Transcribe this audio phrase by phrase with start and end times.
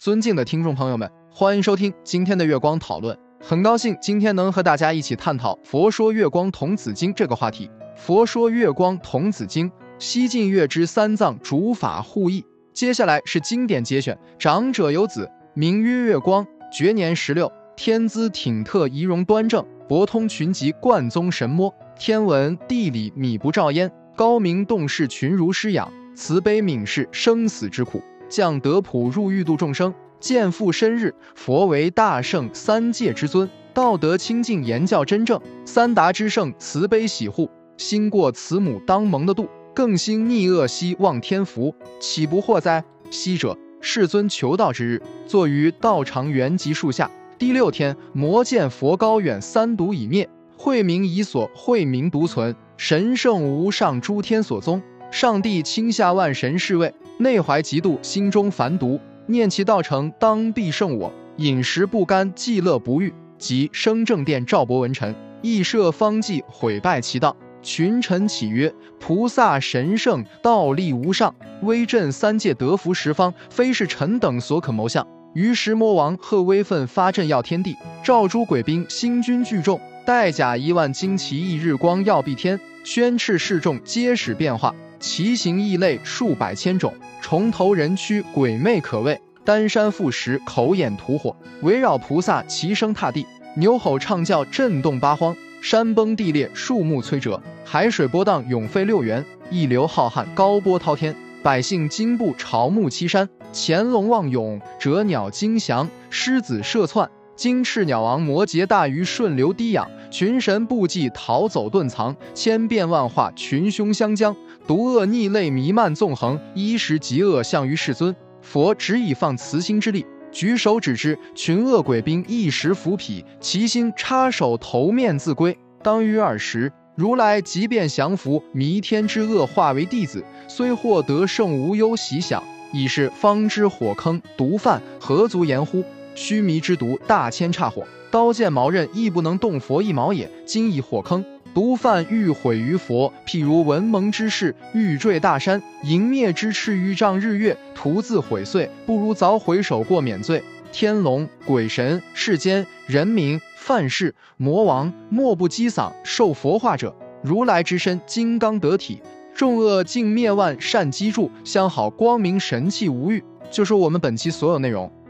[0.00, 3.14] 尊敬的听众朋友们，欢迎收听今天的月光讨论。
[3.38, 7.66] 很高兴今天能和大家一起探讨《佛说月光童子经》这个话题。
[7.96, 9.68] 《佛说月光童子经》，
[9.98, 12.42] 西晋月之三藏主法互译。
[12.72, 14.18] 接下来是经典节选。
[14.38, 28.02] 长者有子，名曰月光，绝年十六，天资挺特，仪容端正，博通群籍，贯宗神魔，天文地理米不照焉，高明洞视，群儒师养，慈悲悯视，生死之苦。
[28.30, 42.84] 降德普入欲度众生，见复生日，佛为大圣三界之尊，道德清净，言教真正，三达之圣，慈悲喜护，心过慈母当蒙的度，更兴逆恶希望天福，岂不惑哉？
[43.10, 47.10] 昔者世尊求道之日，坐于道场圆寂树下。
[47.36, 54.80] 第六天，魔见佛高远，三毒已灭，慧明已所，慧明独存，神圣无上诸天所宗。
[55.10, 61.12] 上帝倾下万神侍卫，内怀嫉妒，心中烦毒，念其道成，当必胜我。
[61.36, 67.36] 饮食不甘，寂乐不欲，即生正殿赵伯文臣，亦设方剂毁败其道。
[67.60, 75.06] 群臣起曰：菩萨神圣，道力无上，威震三界，得福十方，非是臣等所可谋相。
[75.34, 84.74] 于时魔王贺威奋发震耀天地，召诸鬼兵，星军聚众，带甲一万，旌旗一日光耀蔽天，宣斥示众，皆使变化。
[85.00, 114.36] 奇形异类数百千种，重头人躯鬼魅可畏，丹山覆石，口眼吐火，围绕菩萨齐声踏地，牛吼唱叫震动八荒，山崩地裂，树木摧折，海水波荡涌沸六原，一流浩瀚，高波滔天，百姓惊怖朝暮栖山，潜龙望涌，折鸟惊翔，狮子射窜，金翅鸟王摩羯大鱼顺流低仰，群神不济逃走遁藏，千变万化群凶相将。
[114.66, 118.14] 毒恶逆类弥漫纵横，衣食极恶向于世尊。
[118.42, 125.56] 佛只以放慈心之力，举手指之，群恶鬼兵一时伏匹，其心插手头面自归。
[125.82, 135.84] 当于尔时，如来即便降伏弥天之恶，化为弟子，虽获得胜无忧喜享，已是方知火坑毒犯何足言乎？
[136.14, 140.30] 须弥之毒大千差火，刀剑矛刃亦不能动佛一毛也。
[140.44, 141.24] 今以火坑。
[141.52, 150.40] 毒犯欲毁于佛，譬如文蒙之士欲坠大山，迎灭之赤欲障日月，徒自毁碎，不如早回首过免罪。
[150.70, 156.94] 天龙鬼神世间人民范氏魔王，莫不击嗓受佛化者。
[157.20, 159.02] 如来之身金刚得体，
[159.34, 163.24] 众恶尽灭，万善积住，相好光明神气无欲。
[163.50, 164.88] 就是我们本期所有内容。